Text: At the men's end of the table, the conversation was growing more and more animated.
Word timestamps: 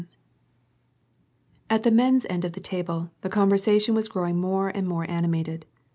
At 1.69 1.83
the 1.83 1.91
men's 1.91 2.25
end 2.27 2.43
of 2.43 2.53
the 2.53 2.59
table, 2.59 3.11
the 3.21 3.29
conversation 3.29 3.93
was 3.93 4.07
growing 4.07 4.35
more 4.41 4.69
and 4.69 4.87
more 4.87 5.07
animated. 5.07 5.67